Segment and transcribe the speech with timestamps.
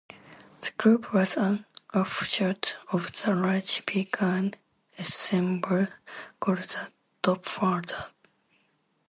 [0.61, 1.63] The group was an
[1.93, 4.57] offshoot of a large big band
[4.99, 5.89] ensemble
[6.39, 6.91] called "The
[7.35, 8.09] Tophatters".